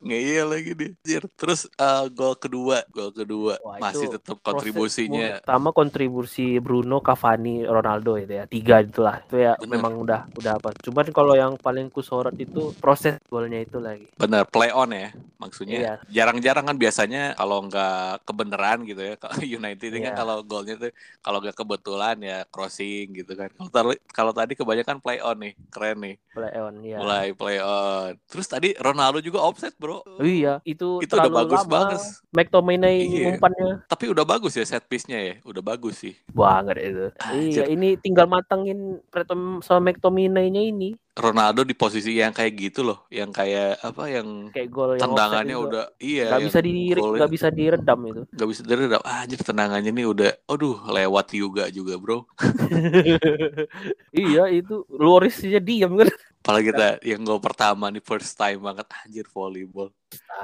Ngeyel 0.00 0.46
lagi 0.48 0.72
dia. 1.04 1.20
Terus 1.36 1.68
eh, 1.68 2.04
gol 2.10 2.34
kedua, 2.34 2.80
gol 2.88 3.12
kedua 3.12 3.60
Wah, 3.60 3.76
masih 3.78 4.08
tetap 4.10 4.40
kontribusinya. 4.40 5.38
pertama 5.38 5.68
kontribusi 5.70 6.56
Bruno, 6.58 7.00
Cavani, 7.00 7.62
Ronaldo 7.62 8.16
itu 8.16 8.32
ya 8.32 8.44
tiga 8.46 8.80
itulah 8.80 9.20
itu 9.22 9.36
ya 9.38 9.52
Bener. 9.56 9.76
memang 9.76 9.92
udah 9.98 10.20
udah 10.32 10.52
apa. 10.56 10.72
Cuman 10.80 11.06
kalau 11.10 11.34
yang 11.34 11.52
paling 11.56 11.88
kusorot 11.88 12.34
itu 12.36 12.72
proses 12.78 13.20
golnya 13.28 13.60
itu 13.60 13.76
lagi. 13.76 14.08
Bener, 14.16 14.48
play 14.48 14.72
on 14.72 14.90
ya. 14.90 15.12
Maksudnya 15.36 15.78
Iya. 15.78 15.94
jarang-jarang 16.08 16.64
kan 16.64 16.76
biasanya 16.78 17.34
kalau 17.34 17.66
nggak 17.66 18.24
kebenaran 18.24 18.78
gitu 18.86 19.02
ya. 19.02 19.14
Kalau 19.18 19.36
United 19.60 19.84
ini 19.84 20.00
kan 20.00 20.12
Iya. 20.14 20.18
kalau 20.18 20.36
golnya 20.42 20.74
tuh 20.78 20.92
kalau 21.20 21.38
nggak 21.38 21.56
kebetulan 21.82 22.16
ya 22.22 22.38
crossing 22.46 23.10
gitu 23.10 23.34
kan. 23.34 23.50
Kalau 23.74 23.90
kalau 24.14 24.30
tadi 24.30 24.54
kebanyakan 24.54 25.02
play 25.02 25.18
on 25.18 25.34
nih, 25.34 25.52
keren 25.66 25.98
nih. 25.98 26.14
Play 26.30 26.54
on 26.54 26.74
ya. 26.78 26.98
Mulai 27.02 27.34
play 27.34 27.58
on. 27.58 28.14
Terus 28.30 28.46
tadi 28.46 28.78
Ronaldo 28.78 29.18
juga 29.18 29.42
offset, 29.42 29.74
Bro. 29.74 30.06
Oh 30.06 30.22
iya, 30.22 30.62
itu, 30.62 31.02
Itu 31.02 31.18
udah 31.18 31.26
bagus 31.26 31.66
lama. 31.66 31.72
banget. 31.74 32.00
McTominay 32.30 32.96
Iya. 33.02 33.26
umpannya 33.34 33.82
Tapi 33.90 34.04
udah 34.14 34.22
bagus 34.22 34.54
ya 34.54 34.62
set 34.62 34.86
piece-nya 34.86 35.18
ya. 35.18 35.34
Udah 35.42 35.60
bagus 35.60 35.98
sih. 35.98 36.14
banget 36.30 36.78
itu. 36.78 37.06
Anjir. 37.18 37.50
Iya, 37.50 37.64
ini 37.66 37.98
tinggal 37.98 38.30
matangin 38.30 39.02
Pretom 39.10 39.58
sama 39.60 39.90
McTominay-nya 39.90 40.62
ini 40.62 40.94
Ronaldo 41.12 41.60
di 41.60 41.76
posisi 41.76 42.16
yang 42.16 42.32
kayak 42.32 42.52
gitu 42.56 42.80
loh, 42.88 43.04
yang 43.12 43.28
kayak 43.28 43.84
apa 43.84 44.08
yang 44.08 44.48
kayak 44.48 44.72
gol 44.72 44.96
yang 44.96 45.12
tendangannya 45.12 45.56
juga. 45.60 45.68
udah 45.68 45.84
iya 46.00 46.24
nggak 46.24 46.40
yang 46.40 46.48
bisa 46.48 46.60
di 46.64 46.72
golnya 46.96 47.18
nggak 47.20 47.32
bisa 47.36 47.48
diredam 47.52 48.00
itu. 48.08 48.22
nggak 48.32 48.48
bisa 48.48 48.62
diredam. 48.64 49.02
Ah, 49.04 49.20
anjir 49.28 49.40
tendangannya 49.44 49.92
nih 49.92 50.06
udah 50.08 50.30
aduh 50.48 50.76
lewat 50.88 51.26
juga 51.36 51.68
juga 51.68 52.00
bro. 52.00 52.24
Iya 54.12 54.48
itu 54.52 54.88
Lorisnya 54.88 55.60
diam 55.60 56.00
kan. 56.00 56.08
apalagi 56.42 56.72
kita 56.72 56.88
yang 57.04 57.22
gol 57.28 57.44
pertama 57.44 57.92
nih 57.92 58.00
first 58.00 58.32
time 58.32 58.64
banget. 58.64 58.88
Anjir 59.04 59.28
volleyball. 59.28 59.92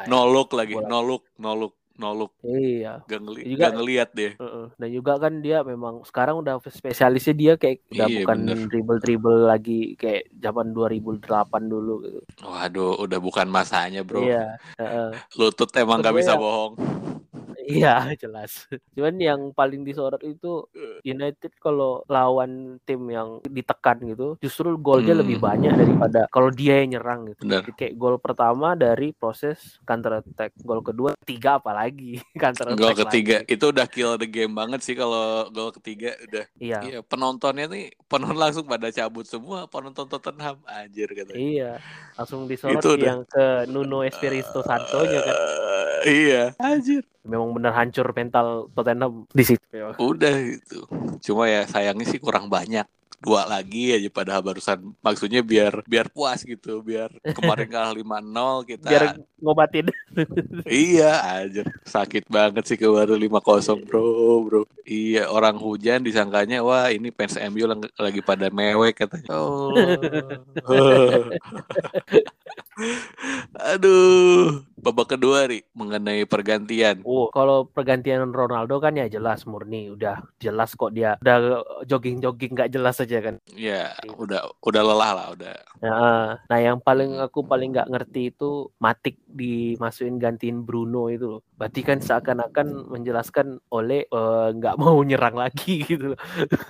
No 0.05 0.29
look 0.29 0.53
lagi 0.53 0.77
no 0.77 1.01
look 1.01 1.25
no 1.41 1.57
look 1.57 1.78
no 1.99 2.15
look 2.15 2.33
Iya. 2.41 3.03
gak, 3.05 3.21
ngeli 3.21 3.43
Juga- 3.45 3.61
gak 3.61 3.73
ngeliat 3.75 4.09
deh 4.13 4.33
Heeh. 4.35 4.67
Dan 4.73 4.89
juga 4.89 5.13
kan 5.17 5.33
dia 5.39 5.61
memang 5.63 6.01
sekarang 6.03 6.39
udah 6.39 6.63
spesialisnya 6.65 7.35
dia 7.35 7.53
kayak 7.55 7.83
udah 7.89 8.07
Iya, 8.07 8.17
bukan 8.21 8.39
dribble 8.65 8.99
dribble 8.99 9.41
lagi 9.45 9.79
kayak 9.95 10.31
zaman 10.33 10.71
2008 10.71 11.27
dulu 11.65 11.95
gitu. 12.01 12.21
waduh 12.41 12.95
udah 12.97 13.19
bukan 13.19 13.47
masanya 13.47 14.01
bro 14.01 14.23
Iya. 14.23 14.57
heeh. 14.77 15.11
lutut 15.35 15.69
emang 15.75 15.99
gak 15.99 16.15
bisa 16.15 16.33
ya- 16.33 16.41
bohong 16.41 16.79
Iya 17.69 17.95
jelas. 18.19 18.65
Cuman 18.91 19.15
yang 19.17 19.41
paling 19.51 19.83
disorot 19.83 20.21
itu 20.23 20.65
United 21.03 21.53
kalau 21.57 22.01
lawan 22.07 22.51
tim 22.83 23.05
yang 23.07 23.45
ditekan 23.45 24.01
gitu, 24.03 24.35
justru 24.39 24.75
golnya 24.75 25.11
Hmm. 25.11 25.21
lebih 25.21 25.39
banyak 25.39 25.73
daripada 25.75 26.21
kalau 26.29 26.49
dia 26.49 26.81
yang 26.81 26.95
nyerang 26.95 27.29
gitu. 27.29 27.43
Bener. 27.43 27.61
Jadi 27.61 27.73
kayak 27.75 27.95
gol 27.95 28.17
pertama 28.17 28.73
dari 28.73 29.11
proses 29.11 29.59
counter 29.83 30.19
attack, 30.19 30.57
gol 30.59 30.81
kedua 30.81 31.13
tiga 31.21 31.57
apalagi 31.57 32.17
counter 32.43 32.67
attack. 32.67 32.79
gol 32.79 32.95
ketiga 32.97 33.37
lagi. 33.39 33.51
itu 33.51 33.65
udah 33.67 33.87
kill 33.87 34.13
the 34.15 34.27
game 34.27 34.53
banget 34.53 34.81
sih 34.81 34.93
kalau 34.93 35.19
gol 35.49 35.71
ketiga 35.71 36.17
udah 36.21 36.45
Iya. 36.59 36.79
Iya, 36.81 36.99
penontonnya 37.03 37.67
nih 37.67 37.85
penonton 38.05 38.39
langsung 38.39 38.65
pada 38.65 38.89
cabut 38.89 39.25
semua 39.25 39.67
penonton 39.67 40.07
Tottenham 40.07 40.63
anjir 40.65 41.11
katanya. 41.11 41.37
Iya, 41.37 41.71
langsung 42.15 42.45
disorot 42.45 42.79
Itu 42.79 42.95
udah. 42.95 43.05
yang 43.05 43.21
ke 43.25 43.45
Nuno 43.67 44.01
Espirito 44.01 44.61
Santo-nya 44.61 45.21
kan. 45.21 45.35
Eh, 45.35 45.99
iya, 46.07 46.43
anjir. 46.57 47.03
Memang 47.27 47.51
bener 47.57 47.73
hancur 47.75 48.07
mental 48.15 48.71
Tottenham 48.73 49.27
di 49.35 49.45
situ. 49.45 49.61
Udah 49.99 50.35
itu. 50.39 50.87
Cuma 51.25 51.51
ya 51.51 51.67
sayangnya 51.67 52.07
sih 52.07 52.23
kurang 52.23 52.47
banyak. 52.47 52.87
Dua 53.19 53.51
lagi 53.51 53.91
aja 53.91 54.07
pada 54.15 54.39
barusan 54.39 54.95
maksudnya 55.03 55.43
biar 55.43 55.83
biar 55.91 56.07
puas 56.07 56.47
gitu, 56.47 56.79
biar 56.87 57.11
kemarin 57.35 57.67
kalah 57.67 57.91
5-0 57.91 58.63
kita 58.63 58.87
Biar 58.87 59.19
ngobatin. 59.43 59.91
iya 60.71 61.43
anjir. 61.43 61.67
Sakit 61.83 62.31
banget 62.31 62.71
sih 62.71 62.79
kemarin 62.79 63.19
5-0, 63.19 63.91
Bro, 63.91 64.07
Bro. 64.47 64.61
Iya, 64.87 65.27
orang 65.35 65.59
hujan 65.59 66.07
disangkanya 66.07 66.63
wah 66.63 66.95
ini 66.95 67.11
fans 67.11 67.35
MU 67.51 67.67
lagi 67.99 68.23
pada 68.23 68.55
mewek 68.55 69.03
katanya. 69.03 69.35
Oh. 69.35 69.75
Aduh, 73.59 74.63
babak 74.79 75.19
kedua 75.19 75.51
nih 75.51 75.67
mengenai 75.75 76.23
pergantian. 76.31 77.03
Oh, 77.03 77.27
kalau 77.35 77.67
pergantian 77.67 78.31
Ronaldo 78.31 78.79
kan 78.79 78.95
ya 78.95 79.11
jelas 79.11 79.43
murni, 79.51 79.91
udah 79.91 80.23
jelas 80.39 80.79
kok 80.79 80.95
dia 80.95 81.19
udah 81.19 81.67
jogging-jogging 81.85 82.55
nggak 82.55 82.71
jelas 82.71 83.03
aja 83.03 83.19
kan. 83.19 83.37
Ya, 83.59 83.99
udah 84.15 84.47
udah 84.63 84.83
lelah 84.87 85.13
lah, 85.15 85.27
udah. 85.35 85.57
Nah, 85.83 86.39
nah 86.47 86.59
yang 86.59 86.79
paling 86.79 87.19
aku 87.19 87.43
paling 87.47 87.75
nggak 87.75 87.91
ngerti 87.91 88.35
itu 88.35 88.71
Matik 88.79 89.19
dimasukin 89.27 90.23
gantiin 90.23 90.63
Bruno 90.63 91.11
itu 91.11 91.39
loh. 91.39 91.43
Berarti 91.59 91.83
kan 91.83 91.99
seakan-akan 91.99 92.91
menjelaskan 92.95 93.59
oleh 93.75 94.07
eh, 94.07 94.49
nggak 94.55 94.79
mau 94.79 94.99
nyerang 95.09 95.35
lagi 95.35 95.83
gitu. 95.83 96.15
loh. 96.15 96.21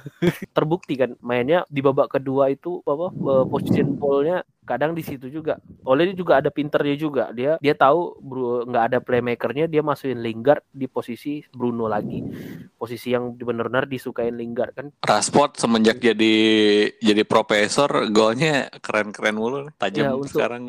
Terbukti 0.56 0.96
kan 0.96 1.12
mainnya 1.20 1.68
di 1.68 1.84
babak 1.84 2.16
kedua 2.16 2.48
itu 2.48 2.80
apa 2.88 3.12
eh, 3.12 3.44
position 3.52 3.96
ball-nya 4.00 4.40
kadang 4.68 4.92
di 4.92 5.00
situ 5.00 5.32
juga. 5.32 5.56
Oleh 5.88 6.12
juga 6.12 6.44
ada 6.44 6.52
pinternya 6.52 6.92
juga. 6.94 7.32
Dia 7.32 7.56
dia 7.56 7.72
tahu 7.72 8.20
nggak 8.68 8.84
ada 8.92 8.98
playmakernya, 9.00 9.64
dia 9.64 9.80
masukin 9.80 10.20
Lingard 10.20 10.60
di 10.68 10.84
posisi 10.84 11.40
Bruno 11.48 11.88
lagi. 11.88 12.20
Posisi 12.76 13.10
yang 13.10 13.32
benar-benar 13.32 13.88
disukain 13.88 14.36
Lingard 14.36 14.76
kan. 14.76 14.86
Rashford 15.00 15.56
semenjak 15.56 15.96
jadi 15.98 16.34
jadi 16.98 17.22
profesor, 17.24 17.88
golnya 18.12 18.68
keren-keren 18.84 19.34
mulu, 19.38 19.70
tajam 19.78 20.04
Ya, 20.04 20.12
untuk- 20.12 20.36
sekarang. 20.36 20.66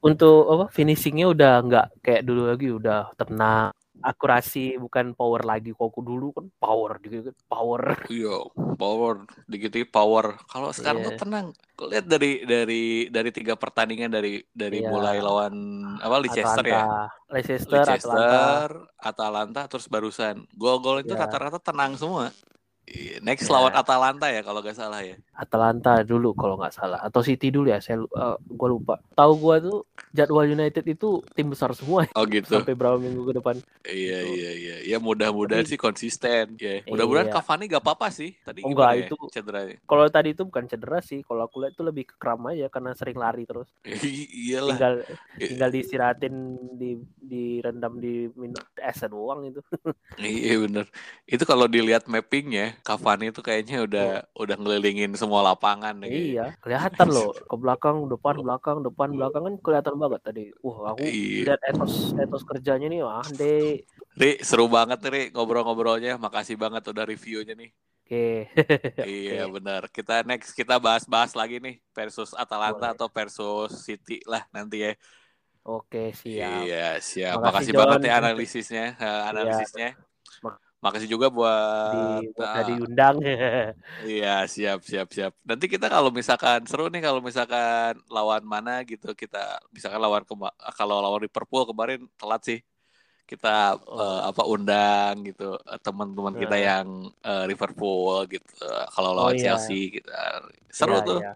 untuk 0.00 0.40
apa 0.48 0.64
finishingnya 0.72 1.28
udah 1.30 1.52
nggak 1.62 1.86
kayak 2.00 2.22
dulu 2.24 2.48
lagi 2.48 2.68
udah 2.72 3.12
tenang 3.14 3.75
akurasi 4.04 4.76
bukan 4.78 5.16
power 5.16 5.42
lagi 5.42 5.72
kok 5.72 5.92
dulu 5.98 6.32
kan 6.36 6.46
power 6.60 7.00
kan 7.00 7.36
power 7.48 7.82
Iya, 8.06 8.36
power, 8.76 9.24
dikit 9.48 9.72
power. 9.88 10.36
Kalau 10.46 10.70
sekarang 10.70 11.02
Iya. 11.02 11.08
tuh 11.10 11.18
tenang. 11.26 11.46
Kau 11.76 11.88
lihat 11.92 12.06
dari 12.08 12.44
dari 12.44 13.08
dari 13.12 13.30
tiga 13.32 13.52
pertandingan 13.56 14.08
dari 14.08 14.40
dari 14.52 14.80
Iya. 14.80 14.88
mulai 14.88 15.18
lawan 15.20 15.54
apa 16.00 16.16
Leicester 16.24 16.64
ya, 16.64 16.84
Atlanta 16.84 17.02
Leicester, 17.28 17.76
Atlanta 17.76 17.90
Leicester, 17.92 18.70
Atalanta, 18.96 19.60
terus 19.68 19.86
barusan 19.88 20.44
gol-gol 20.56 21.04
itu 21.04 21.12
Iya. 21.12 21.26
rata-rata 21.26 21.60
tenang 21.60 21.96
semua. 22.00 22.32
Iya, 22.86 23.18
Next 23.20 23.50
Iya. 23.50 23.52
lawan 23.58 23.74
Atalanta 23.74 24.26
ya 24.30 24.40
kalau 24.46 24.62
gak 24.62 24.78
salah 24.78 25.02
ya. 25.02 25.18
Atalanta 25.36 26.00
dulu 26.00 26.32
kalau 26.32 26.56
nggak 26.56 26.72
salah. 26.72 26.98
Atau 26.98 27.20
City 27.20 27.52
dulu 27.52 27.68
ya 27.68 27.76
saya 27.78 28.00
uh, 28.00 28.40
gue 28.40 28.68
lupa. 28.68 28.96
Tahu 29.12 29.32
gue 29.36 29.56
tuh 29.62 29.78
jadwal 30.10 30.48
United 30.48 30.80
itu 30.82 31.20
tim 31.30 31.46
besar 31.46 31.76
semua 31.76 32.08
oh 32.10 32.24
gitu. 32.24 32.48
sampai 32.48 32.72
berapa 32.72 32.96
minggu 32.96 33.22
ke 33.22 33.32
depan. 33.36 33.56
Iya 33.84 34.16
Gitu. 34.16 34.32
iya 34.34 34.50
iya. 34.52 34.76
Ya 34.86 34.98
mudah-mudahan 34.98 35.62
sih 35.62 35.76
konsisten. 35.76 36.56
Ya 36.56 36.80
mudah-mudahan 36.84 37.28
Iya. 37.28 37.36
Cavani 37.36 37.64
gak 37.66 37.82
apa-apa 37.82 38.08
sih. 38.08 38.32
Tadi 38.38 38.64
Oh, 38.64 38.72
enggak, 38.72 38.90
ya 38.94 39.04
itu- 39.04 39.28
cederanya? 39.28 39.76
kalau 39.84 40.06
tadi 40.08 40.28
itu 40.32 40.42
bukan 40.42 40.64
cedera 40.64 40.98
sih. 41.00 41.20
Kalau 41.20 41.44
aku 41.44 41.60
lihat 41.60 41.76
itu 41.76 41.84
lebih 41.84 42.04
ke 42.06 42.16
kram 42.16 42.40
aja 42.46 42.66
karena 42.66 42.96
sering 42.96 43.18
lari 43.18 43.44
terus. 43.44 43.68
Iyalah. 44.40 44.72
Tinggal 44.72 44.94
Iya. 45.36 45.48
tinggal 45.52 45.68
diistirahatin 45.68 46.34
di 46.74 46.90
direndam 47.20 47.98
di 47.98 48.30
minum 48.32 48.56
es 48.78 49.00
doang 49.04 49.44
itu. 49.44 49.60
Iya 50.16 50.62
bener. 50.62 50.86
Itu 51.26 51.42
kalau 51.42 51.66
dilihat 51.66 52.06
mappingnya, 52.06 52.78
Cavani 52.80 53.28
itu 53.28 53.42
kayaknya 53.42 53.82
udah 53.82 54.08
udah 54.32 54.56
ngelilingin 54.56 55.12
semua 55.12 55.25
lapangan 55.48 55.94
nih. 56.04 56.14
iya 56.14 56.40
kelihatan 56.62 57.08
loh 57.14 57.26
ke 57.50 57.54
belakang 57.62 57.96
depan 58.12 58.34
belakang 58.44 58.76
depan 58.86 59.08
belakang 59.16 59.42
kan 59.46 59.54
kelihatan 59.64 59.94
banget 60.02 60.20
tadi 60.26 60.40
wah 60.64 60.78
aku 60.92 61.04
Iya. 61.04 61.44
lihat 61.44 61.60
etos 61.70 61.92
etos 62.22 62.42
kerjanya 62.50 62.86
nih 62.92 63.00
wah 63.08 63.26
deh 63.40 63.60
Ri, 64.20 64.30
seru 64.48 64.64
banget 64.76 64.98
nih 65.02 65.10
Ri, 65.14 65.22
ngobrol-ngobrolnya. 65.34 66.12
Makasih 66.24 66.56
banget 66.62 66.82
udah 66.92 67.04
reviewnya 67.10 67.54
nih. 67.60 67.70
oke 68.06 68.48
Iya 69.06 69.44
benar. 69.54 69.82
Kita 69.96 70.12
next 70.28 70.50
kita 70.56 70.74
bahas-bahas 70.80 71.32
lagi 71.36 71.56
nih 71.60 71.74
versus 71.96 72.30
Atalanta 72.32 72.84
Boleh. 72.84 72.96
atau 72.96 73.08
versus 73.12 73.68
City 73.84 74.24
lah 74.24 74.42
nanti 74.56 74.76
ya. 74.88 74.90
oke 75.74 76.02
siap 76.20 76.68
Iya 76.68 76.76
siap. 77.10 77.36
Makasih, 77.46 77.72
Makasih, 77.74 77.74
banget 77.80 77.98
ya 78.08 78.12
analisisnya, 78.20 78.82
eh, 79.04 79.20
analisisnya. 79.30 79.86
Mak- 79.88 80.15
Makasih 80.84 81.08
juga 81.08 81.26
buat 81.32 82.20
di 82.20 82.28
udah 82.36 82.50
ah, 82.52 82.64
diundang 82.68 83.16
Iya 84.04 84.44
siap 84.44 84.84
siap 84.84 85.08
siap. 85.08 85.32
Nanti 85.48 85.66
kita 85.72 85.88
kalau 85.88 86.12
misalkan 86.12 86.60
seru 86.68 86.92
nih 86.92 87.00
kalau 87.00 87.20
misalkan 87.24 87.96
lawan 88.12 88.44
mana 88.44 88.84
gitu 88.84 89.16
kita 89.16 89.56
misalkan 89.72 89.98
lawan 90.04 90.22
kalau 90.76 91.00
lawan 91.00 91.20
Liverpool 91.24 91.64
kemarin 91.64 92.04
telat 92.20 92.42
sih 92.44 92.60
kita 93.26 93.74
Oh. 93.88 93.98
eh, 93.98 94.20
apa 94.30 94.42
undang 94.46 95.14
gitu 95.26 95.56
eh, 95.58 95.80
teman-teman 95.82 96.34
kita 96.36 96.56
Nah. 96.56 96.62
yang 96.62 96.86
eh, 97.24 97.44
Liverpool 97.50 98.28
gitu. 98.30 98.52
Kalau 98.94 99.10
Oh, 99.16 99.16
lawan 99.18 99.34
iya. 99.34 99.42
Chelsea 99.56 99.96
gitu. 99.98 100.10
seru 100.70 101.00
Iya, 101.00 101.06
tuh 101.08 101.20
iya. 101.24 101.32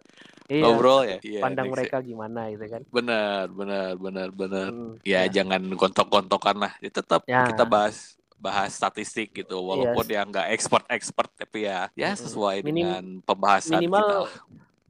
Iya, 0.50 0.62
ngobrol 0.66 1.00
ya. 1.06 1.18
Iya, 1.23 1.40
pandang 1.47 1.66
next 1.70 1.75
mereka 1.78 1.97
gimana 2.02 2.40
gitu 2.52 2.64
kan 2.68 2.80
ya. 2.85 2.90
Benar 2.92 3.44
benar 3.54 3.90
benar 3.97 4.28
benar. 4.35 4.68
Hmm, 4.68 4.92
Ya, 5.06 5.25
jangan 5.30 5.62
gontok-gontokan 5.78 6.56
lah. 6.61 6.73
Ya, 6.85 6.90
tetap 6.92 7.23
Ya. 7.25 7.47
kita 7.49 7.64
bahas 7.64 8.19
bahas 8.40 8.73
statistik 8.73 9.37
gitu 9.37 9.61
walaupun 9.61 10.02
Iya. 10.04 10.25
ya 10.25 10.28
nggak 10.28 10.47
expert 10.50 10.85
expert 10.88 11.28
tapi 11.37 11.68
ya 11.68 11.92
ya 11.92 12.16
sesuai 12.16 12.64
Minim- 12.64 12.88
dengan 12.88 13.04
pembahasan 13.20 13.78
minimal 13.78 14.00
kita 14.00 14.16
lah. 14.16 14.32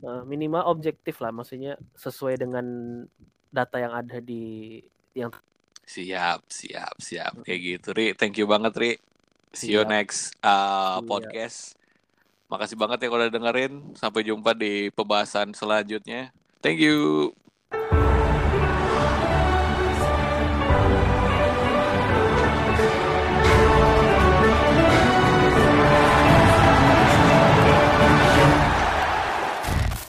eh, 0.00 0.22
minimal 0.24 0.62
objektif 0.64 1.18
lah 1.18 1.30
maksudnya 1.30 1.74
sesuai 1.92 2.38
dengan 2.38 2.66
data 3.50 3.76
yang 3.76 3.92
ada 3.92 4.18
di 4.18 4.78
yang 5.12 5.34
Siap, 5.82 6.46
siap, 6.46 6.94
siap. 7.02 7.42
Kayak 7.42 7.60
gitu, 7.82 7.88
Ri. 7.90 8.14
Thank 8.14 8.38
you 8.38 8.46
banget, 8.46 8.70
Ri. 8.78 8.92
See 9.50 9.74
you 9.74 9.82
Siap. 9.82 9.90
next 9.90 10.30
uh, 10.38 11.02
Siap. 11.02 11.10
podcast. 11.10 11.58
Makasih 12.46 12.78
banget 12.78 12.98
ya 13.02 13.08
kalau 13.10 13.26
udah 13.26 13.34
dengerin. 13.34 13.72
Sampai 13.98 14.22
jumpa 14.22 14.54
di 14.54 14.94
pembahasan 14.94 15.50
selanjutnya. 15.50 16.30
Thank 16.62 16.78
you. 16.78 17.34